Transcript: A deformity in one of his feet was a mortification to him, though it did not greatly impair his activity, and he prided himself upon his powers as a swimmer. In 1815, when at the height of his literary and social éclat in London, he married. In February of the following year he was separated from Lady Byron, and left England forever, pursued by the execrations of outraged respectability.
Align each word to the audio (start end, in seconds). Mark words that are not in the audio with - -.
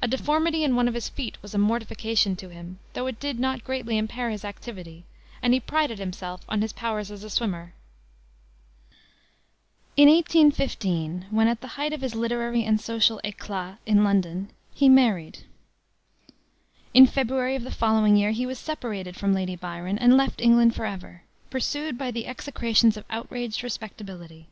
A 0.00 0.08
deformity 0.08 0.64
in 0.64 0.74
one 0.74 0.88
of 0.88 0.94
his 0.94 1.10
feet 1.10 1.36
was 1.42 1.52
a 1.54 1.58
mortification 1.58 2.34
to 2.36 2.48
him, 2.48 2.78
though 2.94 3.06
it 3.06 3.20
did 3.20 3.38
not 3.38 3.62
greatly 3.62 3.98
impair 3.98 4.30
his 4.30 4.42
activity, 4.42 5.04
and 5.42 5.52
he 5.52 5.60
prided 5.60 5.98
himself 5.98 6.42
upon 6.44 6.62
his 6.62 6.72
powers 6.72 7.10
as 7.10 7.22
a 7.24 7.28
swimmer. 7.28 7.74
In 9.98 10.08
1815, 10.08 11.26
when 11.30 11.46
at 11.46 11.60
the 11.60 11.76
height 11.76 11.92
of 11.92 12.00
his 12.00 12.14
literary 12.14 12.64
and 12.64 12.80
social 12.80 13.20
éclat 13.22 13.76
in 13.84 14.02
London, 14.02 14.48
he 14.72 14.88
married. 14.88 15.40
In 16.94 17.04
February 17.06 17.54
of 17.54 17.64
the 17.64 17.70
following 17.70 18.16
year 18.16 18.30
he 18.30 18.46
was 18.46 18.58
separated 18.58 19.14
from 19.14 19.34
Lady 19.34 19.56
Byron, 19.56 19.98
and 19.98 20.16
left 20.16 20.40
England 20.40 20.74
forever, 20.74 21.24
pursued 21.50 21.98
by 21.98 22.10
the 22.10 22.26
execrations 22.26 22.96
of 22.96 23.04
outraged 23.10 23.62
respectability. 23.62 24.48